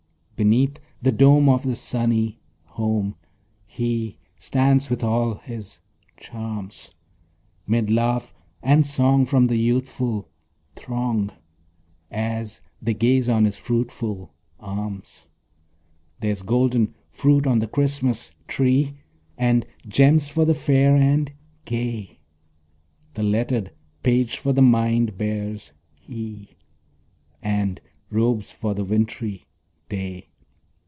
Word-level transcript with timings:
Beneath 0.41 0.79
the 1.03 1.11
dome 1.11 1.47
of 1.47 1.61
the 1.61 1.75
sunny 1.75 2.39
home, 2.65 3.13
He 3.67 4.17
stands 4.39 4.89
with 4.89 5.03
all 5.03 5.35
his 5.35 5.81
charms; 6.17 6.95
'Mid 7.67 7.91
laugh 7.91 8.33
and 8.63 8.83
song 8.83 9.27
from 9.27 9.45
the 9.45 9.57
youthful 9.57 10.29
throng, 10.75 11.29
As 12.09 12.59
they 12.81 12.95
gaze 12.95 13.29
on 13.29 13.45
his 13.45 13.59
fruitful 13.59 14.33
arms. 14.59 15.27
There's 16.21 16.41
golden 16.41 16.95
fruit 17.11 17.45
on 17.45 17.59
the 17.59 17.67
Christmas 17.67 18.31
tree, 18.47 18.95
And 19.37 19.63
gems 19.87 20.29
for 20.29 20.43
the 20.43 20.55
fair 20.55 20.95
and 20.95 21.31
gay; 21.65 22.17
The 23.13 23.21
lettered 23.21 23.73
page 24.01 24.39
for 24.39 24.53
the 24.53 24.63
mind 24.63 25.19
bears 25.19 25.71
he, 26.03 26.55
And 27.43 27.79
robes 28.09 28.51
for 28.51 28.73
the 28.73 28.83
wintry 28.83 29.45
day. 29.87 30.29